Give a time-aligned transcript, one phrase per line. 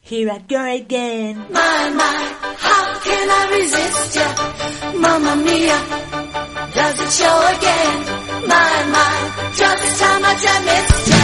[0.00, 1.36] here I go again.
[1.50, 2.16] My, my,
[2.56, 4.28] how can I resist ya?
[4.98, 5.78] Mamma mia,
[6.74, 7.98] does it show again?
[8.48, 11.17] My, my, just how much I missed ya.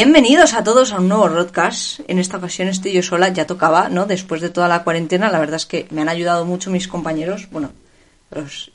[0.00, 1.98] Bienvenidos a todos a un nuevo podcast.
[2.06, 4.06] En esta ocasión estoy yo sola, ya tocaba, ¿no?
[4.06, 7.48] Después de toda la cuarentena, la verdad es que me han ayudado mucho mis compañeros,
[7.50, 7.72] bueno,
[8.30, 8.70] los,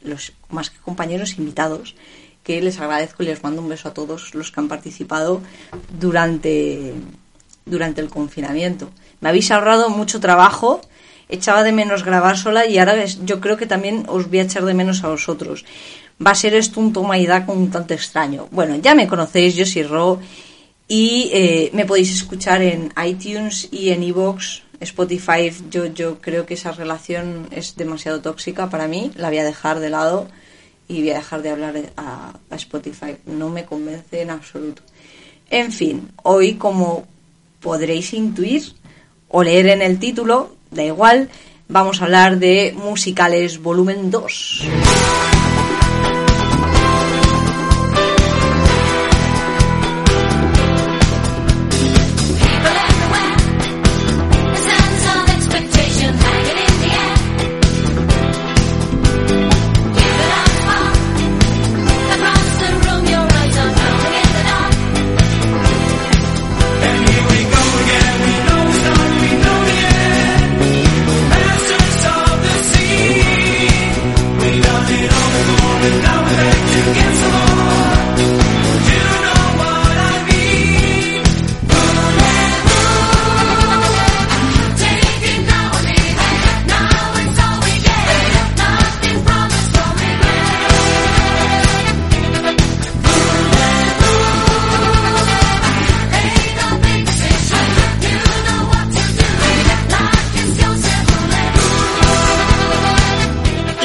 [0.50, 1.96] más que compañeros, invitados,
[2.44, 5.42] que les agradezco y les mando un beso a todos los que han participado
[5.98, 6.94] durante,
[7.66, 8.90] durante el confinamiento.
[9.22, 10.82] Me habéis ahorrado mucho trabajo,
[11.30, 14.66] echaba de menos grabar sola y ahora yo creo que también os voy a echar
[14.66, 15.64] de menos a vosotros.
[16.20, 18.50] Va a ser esto un toma y daca un tanto extraño.
[18.52, 20.20] Bueno, ya me conocéis, yo soy Ro
[20.88, 25.52] y eh, me podéis escuchar en iTunes y en iVoox, Spotify.
[25.70, 29.80] Yo, yo creo que esa relación es demasiado tóxica para mí, la voy a dejar
[29.80, 30.28] de lado
[30.88, 33.16] y voy a dejar de hablar a, a Spotify.
[33.26, 34.82] No me convence en absoluto.
[35.50, 37.08] En fin, hoy como
[37.62, 38.74] podréis intuir
[39.30, 41.30] o leer en el título, da igual,
[41.68, 45.33] vamos a hablar de musicales volumen 2.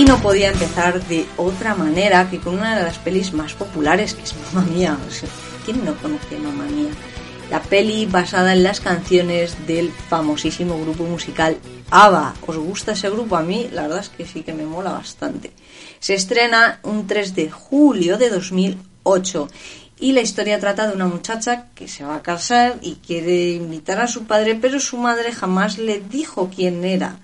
[0.08, 4.22] No podía empezar de otra manera que con una de las pelis más populares, que
[4.22, 4.96] es Mamma Mía.
[5.66, 6.88] ¿Quién no conoce Mamma Mía?
[7.50, 11.58] La peli basada en las canciones del famosísimo grupo musical
[11.90, 12.36] ABBA.
[12.46, 13.36] ¿Os gusta ese grupo?
[13.36, 15.52] A mí la verdad es que sí que me mola bastante.
[16.00, 19.48] Se estrena un 3 de julio de 2008
[20.00, 24.00] y la historia trata de una muchacha que se va a casar y quiere invitar
[24.00, 27.18] a su padre, pero su madre jamás le dijo quién era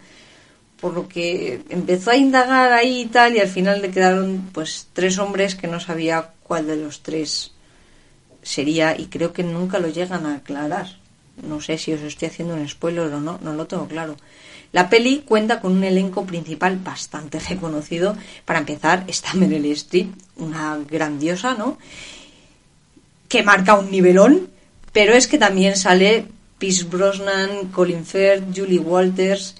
[0.85, 4.89] por lo que empezó a indagar ahí y tal y al final le quedaron pues
[4.93, 7.53] tres hombres que no sabía cuál de los tres
[8.43, 10.99] sería y creo que nunca lo llegan a aclarar.
[11.43, 14.19] No sé si os estoy haciendo un spoiler o no, no lo tengo claro.
[14.73, 18.15] La peli cuenta con un elenco principal bastante reconocido.
[18.45, 21.79] Para empezar, está Meryl Streep, una grandiosa, ¿no?
[23.31, 24.51] Que marca un nivelón,
[24.93, 26.27] pero es que también sale
[26.59, 29.55] Pierce Brosnan, Colin Firth, Julie Walters,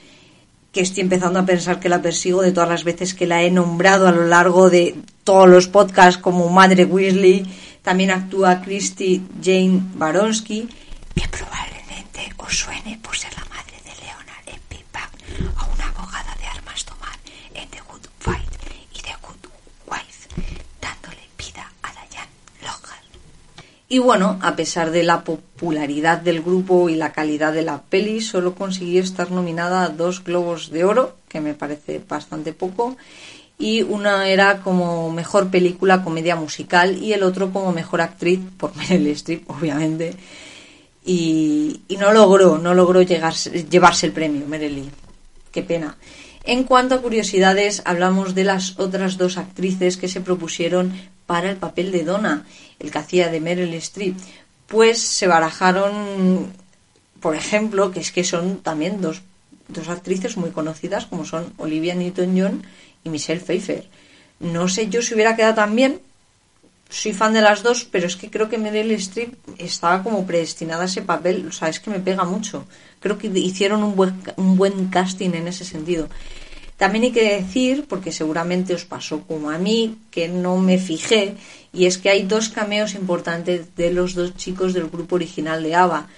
[0.75, 3.51] que estoy empezando a pensar que la persigo de todas las veces que la he
[3.51, 7.47] nombrado a lo largo de todos los podcasts como Madre Weasley.
[7.83, 10.69] También actúa Christy Jane Baronsky,
[11.15, 15.13] que probablemente os suene por ser la madre de Leonard en Big Bang
[15.63, 17.17] o una abogada de armas tomar
[17.55, 18.53] en The Good Fight
[18.93, 19.45] y The Good
[19.87, 20.29] Wife,
[20.83, 23.05] dándole vida a Diane Logan.
[23.89, 28.21] Y bueno, a pesar de la popularidad del grupo y la calidad de la peli,
[28.23, 32.97] solo consiguió estar nominada a dos Globos de Oro, que me parece bastante poco,
[33.59, 38.75] y una era como mejor película comedia musical y el otro como mejor actriz por
[38.77, 40.17] Meryl Streep, obviamente.
[41.05, 44.91] Y, no logró, no logró llegarse- llevarse el premio, Meryl.
[45.53, 45.97] Qué pena.
[46.47, 50.93] En cuanto a curiosidades, hablamos de las otras dos actrices que se propusieron
[51.25, 52.45] para el papel de Donna,
[52.79, 54.15] el que hacía de Meryl Streep.
[54.67, 56.53] Pues se barajaron,
[57.21, 59.23] por ejemplo, que es que son también dos,
[59.69, 62.63] dos actrices muy conocidas, como son Olivia Newton-John
[63.05, 63.89] y Michelle Pfeiffer.
[64.39, 66.01] No sé yo si hubiera quedado tan bien,
[66.95, 70.83] soy fan de las dos, pero es que creo que Meryl Streep estaba como predestinada
[70.83, 71.47] a ese papel.
[71.49, 72.67] O sea, es que me pega mucho.
[73.01, 76.09] Creo que hicieron un buen, un buen casting en ese sentido.
[76.77, 81.35] También hay que decir, porque seguramente os pasó como a mí, que no me fijé,
[81.73, 85.75] y es que hay dos cameos importantes de los dos chicos del grupo original de
[85.75, 86.09] ABBA.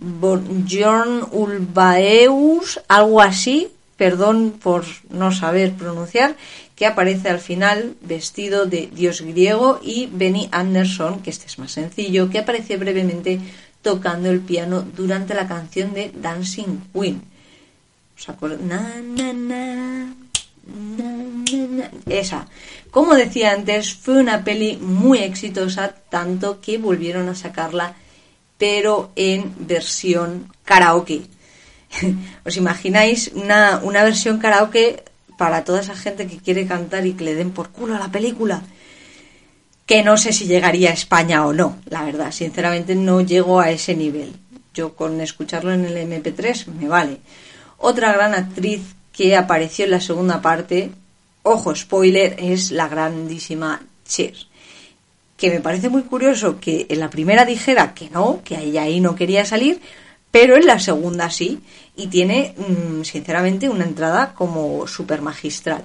[0.00, 6.36] Bjorn Ulvaeus, algo así, perdón por no saber pronunciar,
[6.78, 11.72] que aparece al final vestido de dios griego, y Benny Anderson, que este es más
[11.72, 13.40] sencillo, que aparece brevemente
[13.82, 17.20] tocando el piano durante la canción de Dancing Queen.
[18.16, 20.14] ¿Os na.
[22.06, 22.46] Esa.
[22.92, 27.94] Como decía antes, fue una peli muy exitosa, tanto que volvieron a sacarla,
[28.56, 31.22] pero en versión karaoke.
[32.46, 35.07] ¿Os imagináis una, una versión karaoke
[35.38, 38.12] para toda esa gente que quiere cantar y que le den por culo a la
[38.12, 38.60] película?
[39.86, 42.32] Que no sé si llegaría a España o no, la verdad.
[42.32, 44.34] Sinceramente no llego a ese nivel.
[44.74, 47.18] Yo con escucharlo en el MP3 me vale.
[47.78, 48.82] Otra gran actriz
[49.12, 50.90] que apareció en la segunda parte,
[51.42, 54.34] ojo, spoiler, es la grandísima Cher.
[55.36, 59.00] Que me parece muy curioso que en la primera dijera que no, que ella ahí
[59.00, 59.80] no quería salir,
[60.32, 61.60] pero en la segunda sí.
[61.98, 65.84] Y tiene, mm, sinceramente, una entrada como super magistral.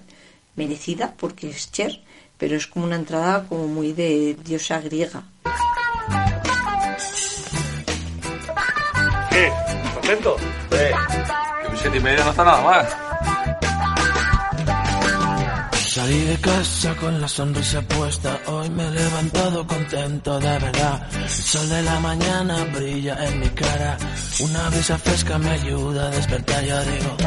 [0.55, 1.99] Merecida porque es Cher,
[2.37, 5.23] pero es como una entrada como muy de diosa griega.
[9.31, 9.51] ¿Qué?
[9.95, 10.37] ¿Contento?
[10.71, 10.91] Eh,
[11.71, 13.12] que siete y media no está nada mal.
[16.03, 21.07] Salí de casa con la sonrisa puesta, hoy me he levantado contento de verdad.
[21.15, 23.97] El sol de la mañana brilla en mi cara,
[24.41, 27.17] una brisa fresca me ayuda a despertar, yo digo.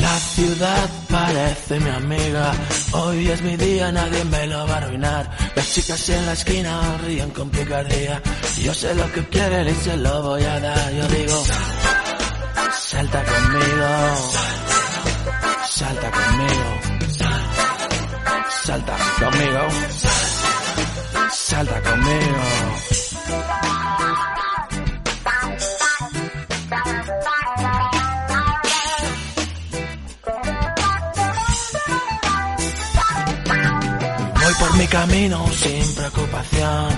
[0.00, 2.52] La ciudad parece mi amiga,
[2.92, 5.30] hoy es mi día, nadie me lo va a arruinar.
[5.54, 8.22] Las chicas en la esquina ríen con picardía,
[8.62, 11.44] yo sé lo que quieren y se lo voy a dar, yo digo.
[12.92, 13.88] Salta conmigo.
[15.66, 16.70] Salta conmigo.
[18.64, 19.62] Salta conmigo.
[21.32, 22.42] Salta conmigo.
[34.42, 36.88] Voy por mi camino sin preocupación.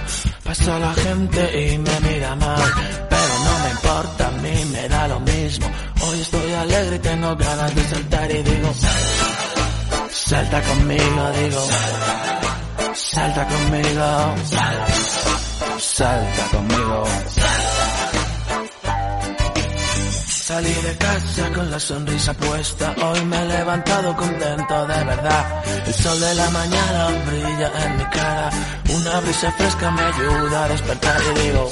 [0.42, 3.03] Pasa la gente y me mira mal,
[3.84, 5.70] importa, a mí me da lo mismo.
[6.02, 8.74] Hoy estoy alegre y tengo ganas de saltar y digo,
[10.10, 11.68] salta conmigo, digo,
[12.94, 14.34] salta conmigo,
[15.78, 17.04] salta conmigo.
[20.44, 25.64] Salí de casa con la sonrisa puesta, hoy me he levantado contento de verdad.
[25.86, 28.50] El sol de la mañana brilla en mi cara,
[28.90, 31.70] una brisa fresca me ayuda a despertar y digo,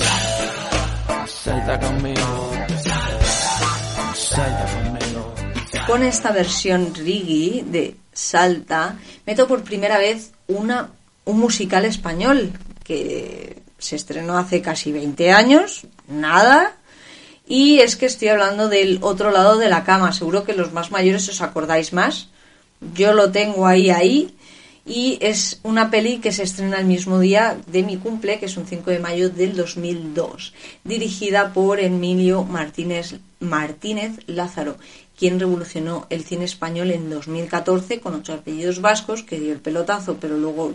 [1.53, 2.53] salta conmigo,
[4.15, 5.35] salta conmigo.
[5.87, 10.89] Con esta versión reggae de Salta, meto por primera vez una,
[11.27, 12.53] un musical español
[12.85, 16.77] que se estrenó hace casi 20 años, nada,
[17.47, 20.13] y es que estoy hablando del otro lado de la cama.
[20.13, 22.29] Seguro que los más mayores os acordáis más.
[22.95, 24.35] Yo lo tengo ahí, ahí.
[24.85, 28.57] Y es una peli que se estrena el mismo día de mi cumple, que es
[28.57, 30.55] un 5 de mayo del 2002.
[30.83, 34.77] Dirigida por Emilio Martínez, Martínez Lázaro,
[35.17, 40.17] quien revolucionó el cine español en 2014 con ocho apellidos vascos, que dio el pelotazo,
[40.21, 40.75] pero luego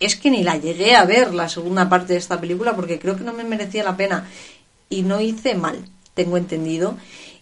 [0.00, 3.16] es que ni la llegué a ver la segunda parte de esta película porque creo
[3.16, 4.28] que no me merecía la pena.
[4.88, 5.84] y no hice mal,
[6.14, 6.96] tengo entendido.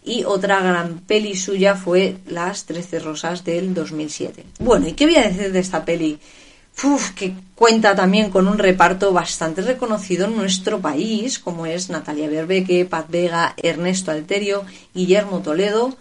[0.04, 4.44] Y otra gran peli suya fue Las Trece Rosas del 2007.
[4.60, 6.18] Bueno, ¿y qué voy a decir de esta peli?
[6.82, 12.28] Uf, que cuenta también con un reparto bastante reconocido en nuestro país, como es Natalia
[12.28, 15.96] Berbeque, Pat Vega, Ernesto Alterio, Guillermo Toledo,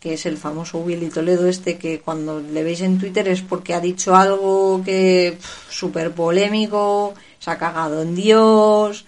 [0.00, 3.74] que es el famoso Willy Toledo este que cuando le veis en Twitter es porque
[3.74, 5.38] ha dicho algo que
[5.70, 9.04] súper polémico, se ha cagado en Dios,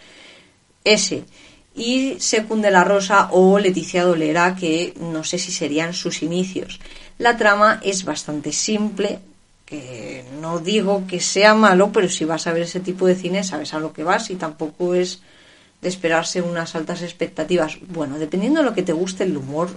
[0.85, 1.25] ese.
[1.75, 6.81] Y Secunde la Rosa o Leticia Dolera, que no sé si serían sus inicios.
[7.19, 9.21] La trama es bastante simple,
[9.65, 13.45] que no digo que sea malo, pero si vas a ver ese tipo de cine
[13.45, 15.21] sabes a lo que vas y tampoco es
[15.81, 17.79] de esperarse unas altas expectativas.
[17.89, 19.71] Bueno, dependiendo de lo que te guste el humor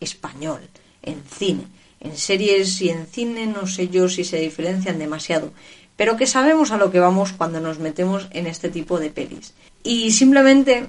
[0.00, 0.60] español,
[1.02, 1.64] en cine,
[2.00, 5.52] en series y en cine no sé yo si se diferencian demasiado,
[5.96, 9.54] pero que sabemos a lo que vamos cuando nos metemos en este tipo de pelis.
[9.82, 10.86] Y simplemente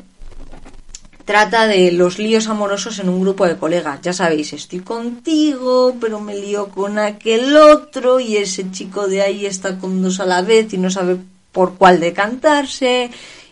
[1.29, 4.01] trata de los líos amorosos en un grupo de colegas.
[4.01, 9.45] Ya sabéis, estoy contigo, pero me lío con aquel otro y ese chico de ahí
[9.45, 11.17] está con dos a la vez y no sabe
[11.51, 13.11] por cuál decantarse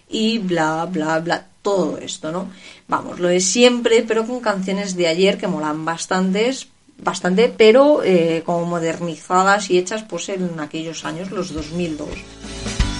[0.10, 1.46] y bla, bla, bla.
[1.62, 2.50] Todo esto, ¿no?
[2.88, 8.42] Vamos, lo de siempre, pero con canciones de ayer que molan bastantes, bastante, pero eh,
[8.44, 12.10] como modernizadas y hechas pues en aquellos años, los 2002.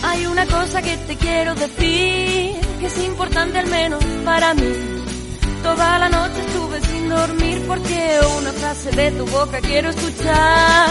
[0.04, 4.74] Hay una cosa que te quiero decir, que es importante al menos para mí.
[5.64, 10.90] Toda la noche estuve sin dormir porque una frase de tu boca quiero escuchar.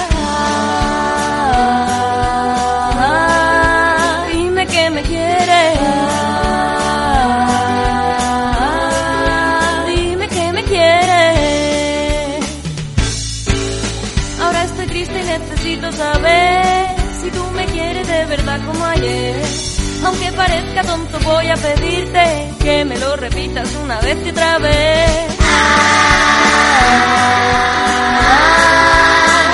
[4.33, 5.79] Dime que me quieres.
[9.87, 12.45] Dime que me quieres.
[14.41, 16.66] Ahora estoy triste y necesito saber
[18.17, 19.43] de verdad como ayer.
[20.05, 25.11] Aunque parezca tonto voy a pedirte que me lo repitas una vez y otra vez.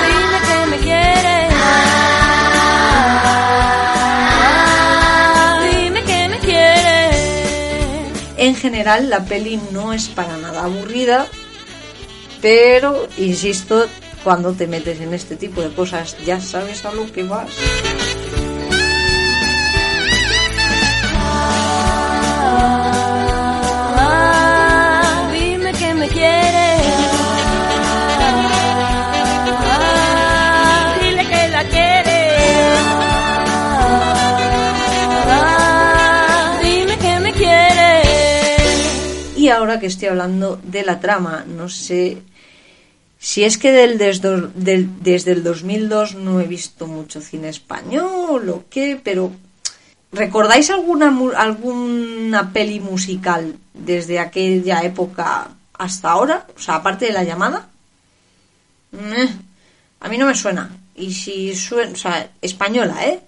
[0.05, 1.53] Dime que me quieres.
[5.71, 7.17] Dime que me quieres.
[8.37, 11.27] En general, la peli no es para nada aburrida,
[12.41, 13.87] pero, insisto,
[14.23, 17.49] cuando te metes en este tipo de cosas ya sabes a lo que vas.
[39.53, 42.21] Ahora que estoy hablando de la trama, no sé
[43.19, 48.49] si es que del, desde, del- desde el 2002 no he visto mucho cine español
[48.49, 49.31] o qué, pero
[50.11, 51.07] ¿recordáis alguna,
[51.37, 56.47] alguna peli musical desde aquella época hasta ahora?
[56.55, 57.69] O sea, aparte de la llamada.
[58.91, 59.29] Meh,
[60.01, 60.69] a mí no me suena.
[60.95, 63.19] Y si suena, o sea, española, ¿eh?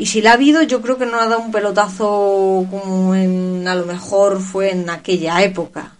[0.00, 3.68] Y si la ha habido, yo creo que no ha dado un pelotazo como en,
[3.68, 5.92] a lo mejor fue en aquella época.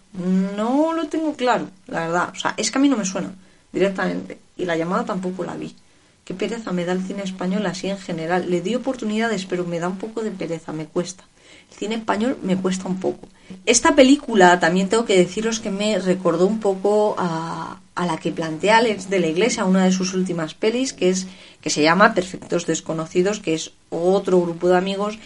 [0.56, 2.30] No lo tengo claro, la verdad.
[2.34, 3.30] O sea, es que a mí no me suena
[3.70, 4.38] directamente.
[4.56, 5.76] Y la llamada tampoco la vi.
[6.24, 8.50] Qué pereza me da el cine español así en general.
[8.50, 11.24] Le di oportunidades, pero me da un poco de pereza, me cuesta.
[11.70, 13.28] El cine español me cuesta un poco.
[13.66, 18.32] Esta película también tengo que deciros que me recordó un poco a, a la que
[18.32, 21.26] plantea Alex de la Iglesia, una de sus últimas pelis, que es
[21.60, 25.18] que se llama Perfectos Desconocidos, que es otro grupo de amigos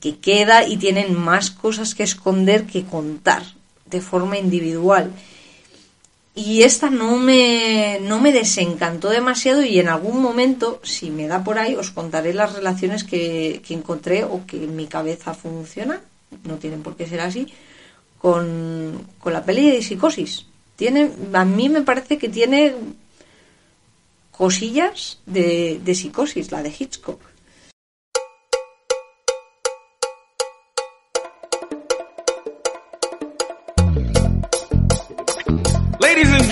[0.00, 3.42] que queda y tienen más cosas que esconder que contar
[3.86, 5.10] de forma individual.
[6.36, 11.44] Y esta no me, no me desencantó demasiado y en algún momento, si me da
[11.44, 16.00] por ahí, os contaré las relaciones que, que encontré o que en mi cabeza funcionan,
[16.42, 17.46] no tienen por qué ser así,
[18.18, 20.46] con, con la peli de psicosis.
[20.74, 22.74] Tiene, a mí me parece que tiene
[24.32, 27.20] cosillas de, de psicosis, la de Hitchcock.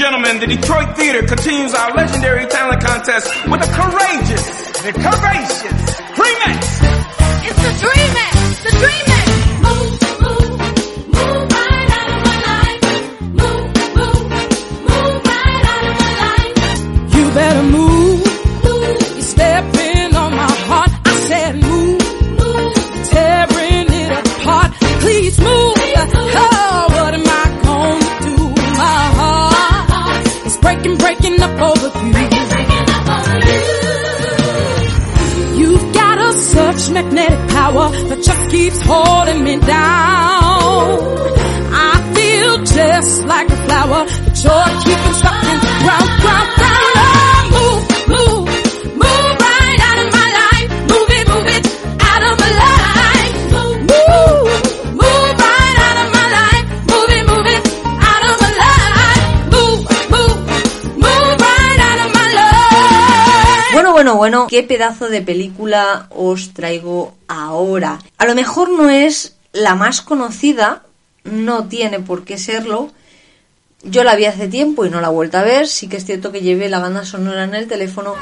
[0.03, 4.45] Gentlemen, the Detroit Theater continues our legendary talent contest with a courageous
[4.83, 5.63] and courageous
[6.19, 6.61] remix.
[7.47, 8.35] It's the dreaming,
[8.67, 9.29] the dreaming.
[9.63, 9.95] Move,
[10.25, 10.51] move,
[11.07, 12.83] move right out of my life.
[13.41, 14.27] Move, move,
[14.91, 17.15] move right out of my life.
[17.15, 18.02] You better move.
[38.63, 40.87] Keeps holding me down.
[41.91, 44.03] I feel just like a flower.
[44.27, 45.52] The joy keeping sucking
[64.23, 67.99] Bueno, qué pedazo de película os traigo ahora.
[68.19, 70.85] A lo mejor no es la más conocida,
[71.25, 72.93] no tiene por qué serlo.
[73.83, 75.67] Yo la vi hace tiempo y no la he vuelto a ver.
[75.67, 78.15] Sí que es cierto que llevé la banda sonora en el teléfono.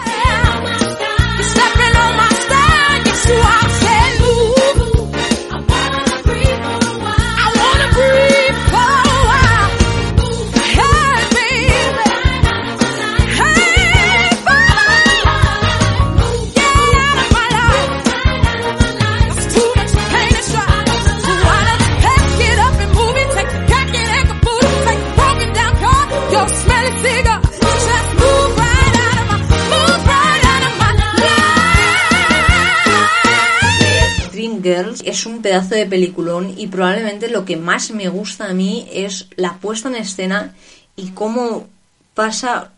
[35.50, 39.88] Pedazo de peliculón y probablemente lo que más me gusta a mí es la puesta
[39.88, 40.54] en escena
[40.94, 41.66] y cómo
[42.14, 42.70] pasa,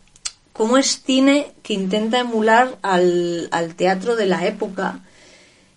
[0.53, 5.01] cómo es cine que intenta emular al, al teatro de la época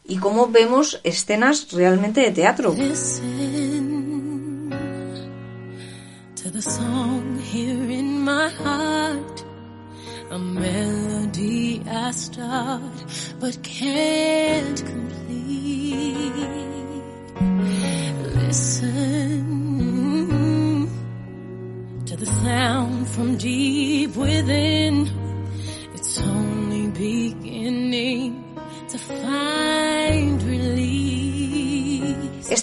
[0.09, 2.75] y cómo vemos escenas realmente de teatro.
[10.29, 12.83] A melody I start
[13.39, 15.26] but can't complete.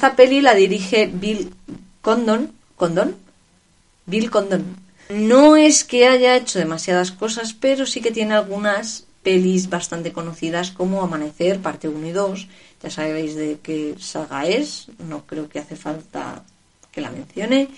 [0.04, 1.50] Esta peli la dirige Bill
[2.02, 2.52] Condon.
[2.76, 3.16] ¿Condon?
[4.06, 4.76] Bill Condon.
[5.08, 10.72] No es que haya hecho demasiadas cosas, pero sí que tiene algunas pelis bastante conocidas
[10.72, 12.48] como Amanecer, parte 1 y 2.
[12.84, 16.44] Ya sabéis de qué saga es, no creo que hace falta
[16.92, 17.70] que la mencione.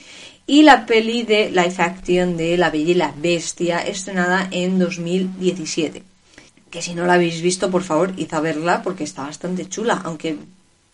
[0.47, 6.01] Y la peli de live action de La Bella y la Bestia, estrenada en 2017.
[6.71, 10.01] Que si no la habéis visto, por favor, id a verla porque está bastante chula.
[10.03, 10.39] Aunque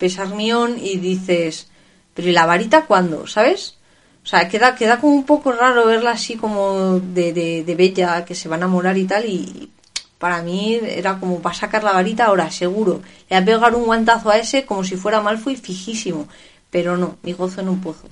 [0.01, 1.67] pesa armión y dices,
[2.15, 3.27] pero ¿y la varita cuándo?
[3.27, 3.77] ¿Sabes?
[4.23, 7.33] O sea, queda, queda como un poco raro verla así como de,
[7.63, 9.25] de, bella, que se va a enamorar y tal.
[9.25, 9.69] Y
[10.17, 13.01] para mí era como, va a sacar la varita ahora, seguro.
[13.29, 16.27] Le va a pegar un guantazo a ese como si fuera Malfoy fijísimo.
[16.71, 18.07] Pero no, mi gozo en un pozo.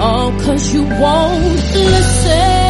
[0.00, 1.62] All cause you won't.
[1.74, 2.63] Listen.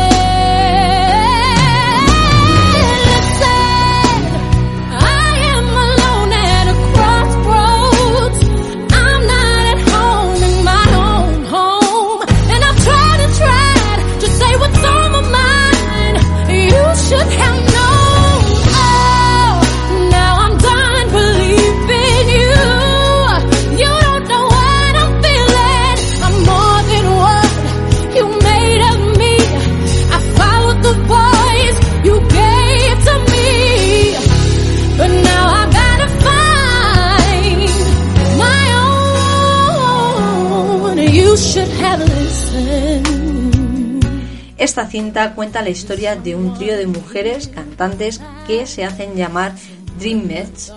[44.56, 49.52] Esta cinta cuenta la historia de un trío de mujeres cantantes que se hacen llamar
[49.98, 50.72] Dreammates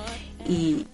[0.49, 0.87] y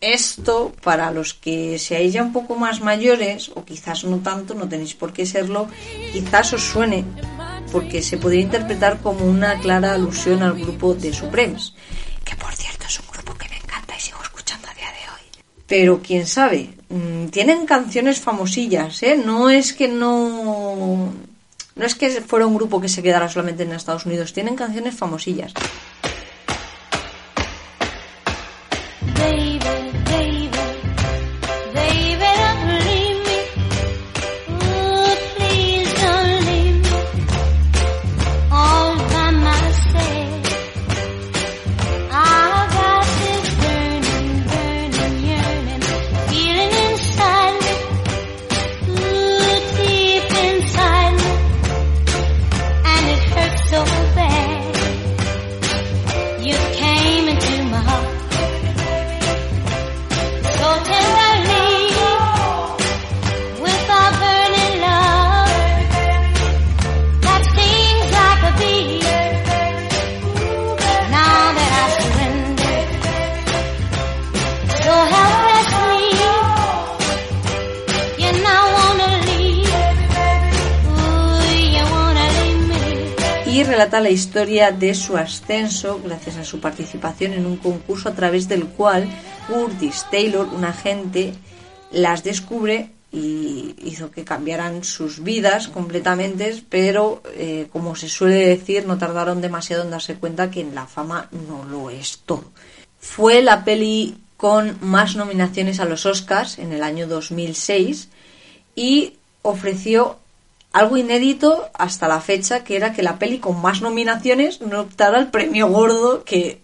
[0.00, 4.68] esto para los que seáis ya un poco más mayores o quizás no tanto, no
[4.68, 5.66] tenéis por qué serlo,
[6.12, 7.04] quizás os suene
[7.72, 11.74] porque se podría interpretar como una clara alusión al grupo de Supremes,
[12.54, 15.24] cierto es un grupo que me encanta y sigo escuchando a día de hoy.
[15.66, 19.16] Pero quién sabe, mm, tienen canciones famosillas, ¿eh?
[19.16, 21.12] No es que no
[21.76, 24.94] no es que fuera un grupo que se quedara solamente en Estados Unidos, tienen canciones
[24.94, 25.52] famosillas.
[84.04, 88.66] La historia de su ascenso gracias a su participación en un concurso a través del
[88.66, 89.08] cual
[89.48, 91.32] Curtis Taylor, un agente,
[91.90, 98.86] las descubre y hizo que cambiaran sus vidas completamente, pero eh, como se suele decir,
[98.86, 102.44] no tardaron demasiado en darse cuenta que la fama no lo es todo.
[103.00, 108.08] Fue la peli con más nominaciones a los Oscars en el año 2006
[108.76, 110.18] y ofreció
[110.74, 115.18] algo inédito hasta la fecha, que era que la peli con más nominaciones no optara
[115.18, 116.58] al premio gordo que,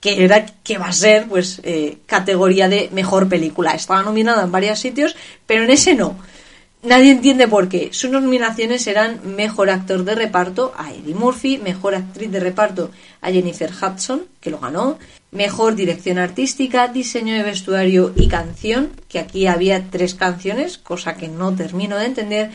[0.00, 3.70] que era que va a ser pues eh, categoría de mejor película.
[3.70, 6.14] Estaba nominada en varios sitios, pero en ese no.
[6.82, 7.88] Nadie entiende por qué.
[7.92, 12.90] Sus nominaciones eran Mejor Actor de Reparto a Eddie Murphy, Mejor Actriz de Reparto
[13.22, 14.98] a Jennifer Hudson, que lo ganó,
[15.30, 21.28] Mejor Dirección Artística, Diseño de Vestuario y Canción, que aquí había tres canciones, cosa que
[21.28, 22.50] no termino de entender,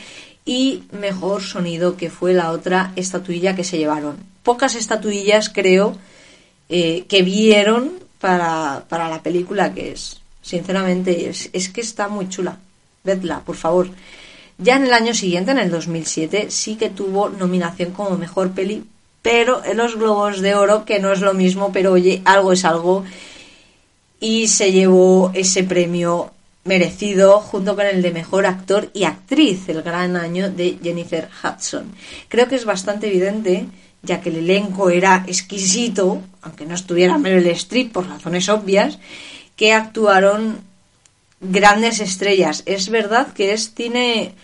[0.45, 4.17] y Mejor Sonido, que fue la otra estatuilla que se llevaron.
[4.43, 5.97] Pocas estatuillas, creo,
[6.69, 10.21] eh, que vieron para, para la película que es.
[10.41, 12.57] Sinceramente, es, es que está muy chula.
[13.03, 13.89] Vedla, por favor.
[14.57, 18.83] Ya en el año siguiente, en el 2007, sí que tuvo nominación como mejor peli,
[19.21, 22.65] pero en los Globos de Oro, que no es lo mismo, pero oye, algo es
[22.65, 23.05] algo,
[24.19, 26.31] y se llevó ese premio
[26.69, 31.91] merecido junto con el de mejor actor y actriz, el gran año de Jennifer Hudson.
[32.27, 33.65] Creo que es bastante evidente,
[34.03, 38.99] ya que el elenco era exquisito, aunque no estuviera Meryl Streep por razones obvias,
[39.55, 40.59] que actuaron
[41.41, 42.61] grandes estrellas.
[42.67, 44.35] Es verdad que es cine,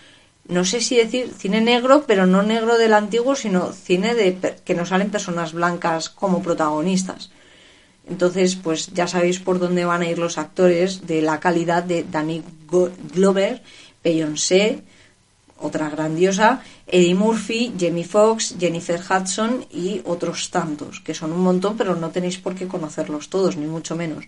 [0.48, 4.74] no sé si decir cine negro, pero no negro del antiguo, sino cine de que
[4.74, 7.30] no salen personas blancas como protagonistas.
[8.08, 12.04] Entonces, pues ya sabéis por dónde van a ir los actores de la calidad de
[12.04, 12.44] Danny
[13.14, 13.64] Glover,
[14.04, 14.84] Beyoncé,
[15.58, 21.78] otra grandiosa, Eddie Murphy, Jamie Foxx, Jennifer Hudson y otros tantos, que son un montón,
[21.78, 24.26] pero no tenéis por qué conocerlos todos, ni mucho menos.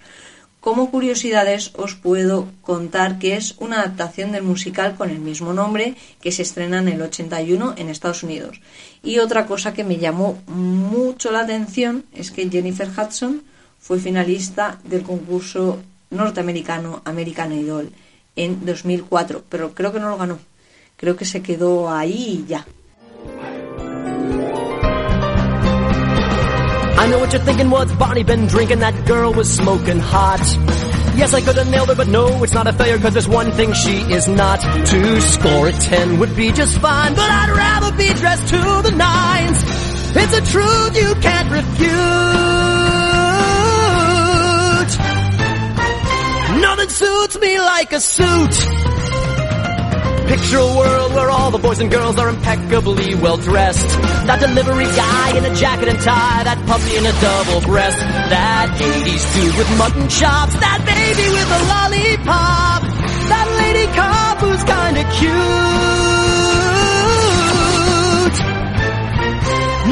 [0.59, 5.95] Como curiosidades os puedo contar que es una adaptación del musical con el mismo nombre
[6.19, 8.59] que se estrena en el 81 en Estados Unidos.
[9.03, 13.43] Y otra cosa que me llamó mucho la atención es que Jennifer Hudson
[13.87, 17.89] fue finalista del concurso norteamericano American Idol
[18.35, 20.39] en 2004, pero creo que no lo ganó.
[20.97, 22.65] Creo que se quedó ahí y ya.
[26.99, 28.79] I know what you're thinking, what's Barney been drinking?
[28.79, 30.41] That girl was smoking hot.
[31.15, 33.53] Yes, I could have nailed her, but no, it's not a failure, cause there's one
[33.53, 34.59] thing she is not.
[34.59, 38.91] To score a 10 would be just fine, but I'd rather be dressed to the
[38.91, 39.63] nines.
[40.13, 42.76] It's a truth you can't refute.
[46.61, 48.55] Nothing suits me like a suit.
[50.27, 53.87] Picture a world where all the boys and girls are impeccably well dressed.
[54.27, 58.67] That delivery guy in a jacket and tie, that puppy in a double breast, that
[58.75, 62.81] 80s dude with mutton chops, that baby with a lollipop,
[63.31, 65.57] that lady cop who's kinda cute.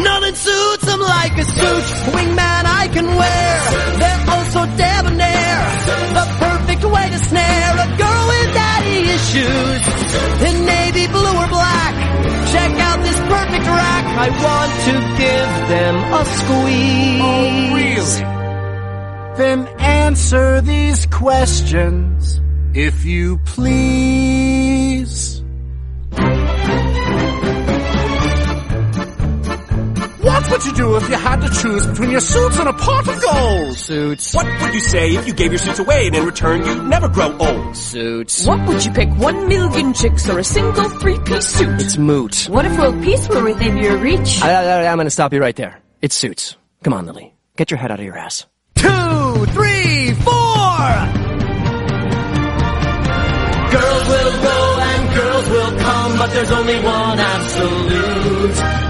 [0.03, 2.14] Nothing suits him like a suit.
[14.17, 18.21] I want to give them a squeeze.
[18.21, 22.39] Oh, then answer these questions,
[22.73, 25.24] if you please.
[30.55, 33.21] Would you do if you had to choose between your suits and a pot of
[33.21, 33.77] gold?
[33.77, 34.33] Suits.
[34.33, 37.09] What would you say if you gave your suits away and in return you'd never
[37.09, 37.75] grow old?
[37.75, 38.45] Suits.
[38.47, 41.81] What would you pick, one million chicks or a single three-piece suit?
[41.81, 42.47] It's moot.
[42.49, 44.41] What if world peace were within your reach?
[44.41, 45.77] I, I, I'm gonna stop you right there.
[46.01, 46.55] It's suits.
[46.83, 47.33] Come on, Lily.
[47.57, 48.45] Get your head out of your ass.
[48.75, 50.85] Two, three, four!
[53.75, 58.24] Girls will go and girls will come, but there's only one absolute.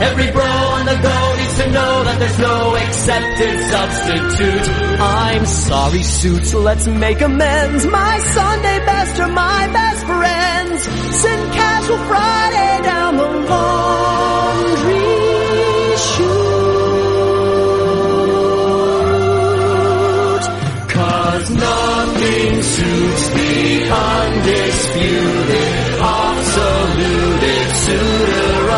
[0.02, 4.68] Every bro on the go needs to know that there's no accepted substitute.
[5.00, 7.86] I'm sorry, suits, let's make amends.
[7.86, 10.84] My Sunday best are my best friends.
[11.22, 15.00] Send casual Friday down the laundry
[15.96, 16.56] chute.
[20.92, 25.72] Cause nothing suits the undisputed,
[26.04, 28.72] absolute suitor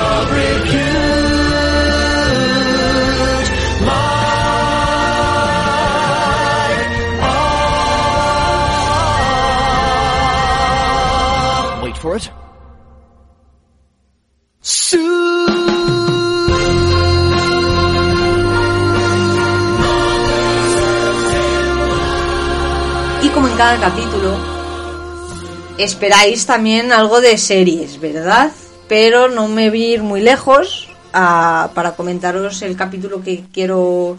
[23.57, 24.37] cada capítulo,
[25.77, 28.51] esperáis también algo de series, ¿verdad?
[28.87, 34.17] Pero no me voy a ir muy lejos a- para comentaros el capítulo que quiero...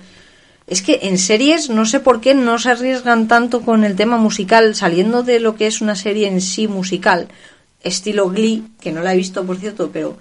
[0.66, 4.18] Es que en series no sé por qué no se arriesgan tanto con el tema
[4.18, 7.28] musical, saliendo de lo que es una serie en sí musical,
[7.82, 10.18] estilo Glee, que no la he visto por cierto, pero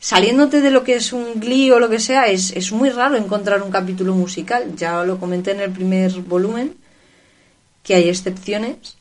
[0.00, 3.16] saliéndote de lo que es un Glee o lo que sea, es, es muy raro
[3.16, 4.72] encontrar un capítulo musical.
[4.76, 6.74] Ya lo comenté en el primer volumen,
[7.86, 8.96] que hay excepciones.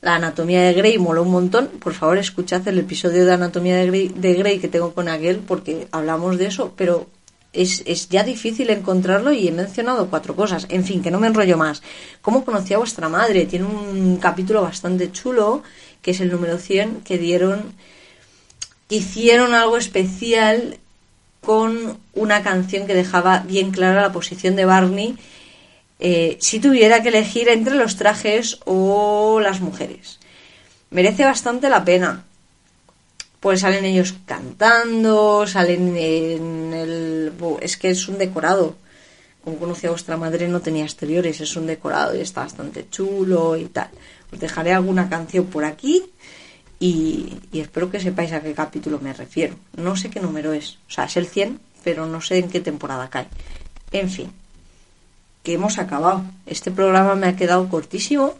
[0.00, 1.68] La anatomía de Grey moló un montón.
[1.68, 6.38] Por favor, escuchad el episodio de anatomía de Grey, que tengo con Aguel porque hablamos
[6.38, 7.08] de eso, pero
[7.52, 10.66] es, es ya difícil encontrarlo y he mencionado cuatro cosas.
[10.70, 11.82] En fin, que no me enrollo más.
[12.22, 13.44] ¿Cómo conocí a vuestra madre?
[13.44, 15.62] Tiene un capítulo bastante chulo,
[16.00, 17.74] que es el número 100, que dieron,
[18.88, 20.78] que hicieron algo especial
[21.42, 25.18] con una canción que dejaba bien clara la posición de Barney
[26.04, 30.18] eh, si tuviera que elegir entre los trajes o las mujeres.
[30.90, 32.24] Merece bastante la pena.
[33.38, 37.32] Pues salen ellos cantando, salen en el...
[37.60, 38.74] Es que es un decorado.
[39.44, 43.56] Como conocí a vuestra madre no tenía exteriores, es un decorado y está bastante chulo
[43.56, 43.90] y tal.
[44.32, 46.02] Os dejaré alguna canción por aquí
[46.80, 49.54] y, y espero que sepáis a qué capítulo me refiero.
[49.76, 52.60] No sé qué número es, o sea, es el 100, pero no sé en qué
[52.60, 53.28] temporada cae.
[53.92, 54.32] En fin,
[55.42, 56.24] que hemos acabado.
[56.46, 58.34] Este programa me ha quedado cortísimo.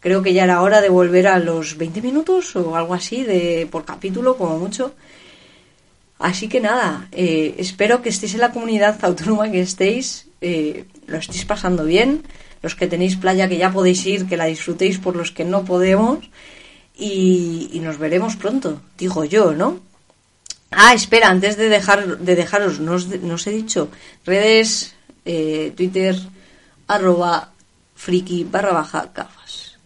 [0.00, 3.66] Creo que ya era hora de volver a los 20 minutos o algo así de
[3.70, 4.94] por capítulo, como mucho.
[6.18, 11.18] Así que nada, eh, espero que estéis en la comunidad autónoma que estéis, eh, lo
[11.18, 12.22] estéis pasando bien.
[12.62, 15.64] Los que tenéis playa que ya podéis ir, que la disfrutéis por los que no
[15.64, 16.30] podemos.
[16.96, 19.80] Y, nos veremos pronto, digo yo, ¿no?
[20.70, 23.90] Ah, espera, antes de dejar de dejaros, no os, no os he dicho,
[24.24, 26.16] redes, eh, Twitter,
[26.88, 27.48] arroba
[27.96, 29.78] friki barra baja gafas.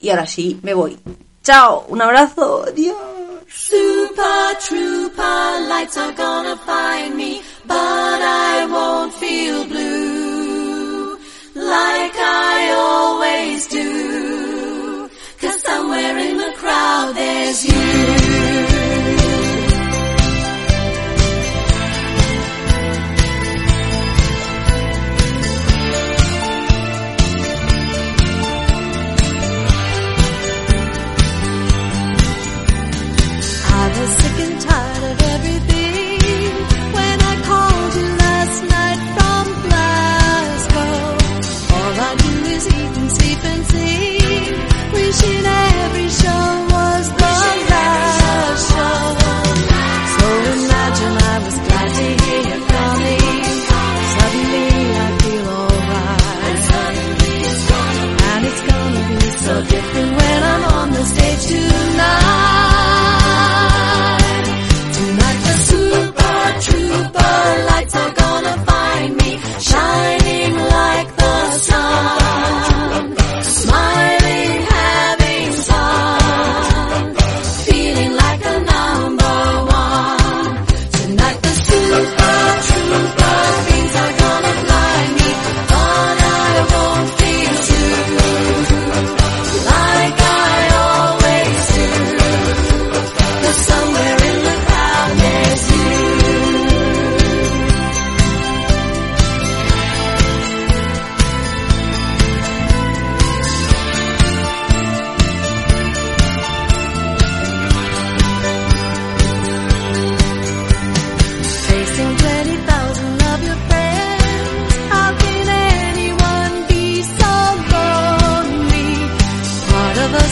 [0.00, 0.98] Y ahora sí, me voy.
[1.42, 2.96] Chao, un abrazo, adiós.
[3.50, 11.18] Super trooper lights are gonna find me, but I won't feel blue
[11.54, 15.08] like I always do.
[15.40, 18.17] Cause somewhere in the crowd there's you.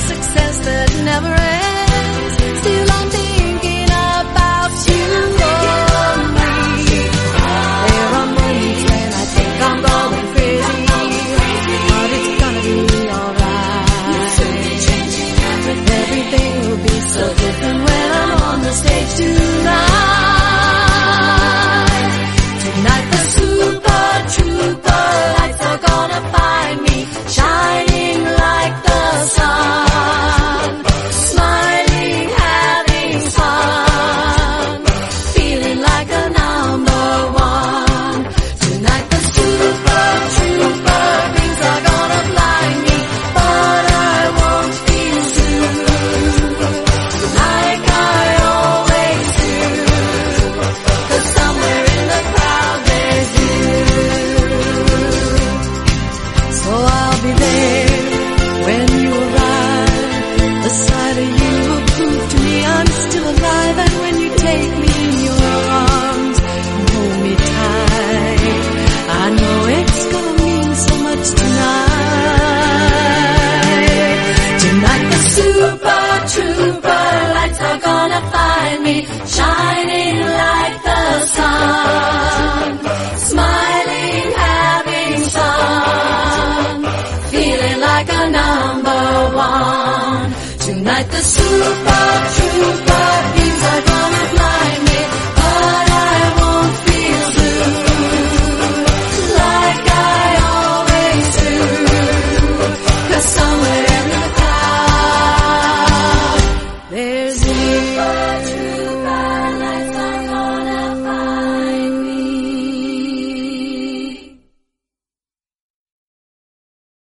[0.08, 1.75] Success that never ends.